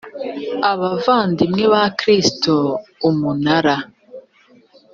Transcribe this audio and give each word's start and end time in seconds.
abavandimwe 0.71 1.63
ba 1.73 1.83
kristo 1.99 2.53
umunara 3.09 3.75